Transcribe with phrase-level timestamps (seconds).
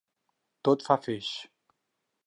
[0.69, 1.31] Tot fa feix.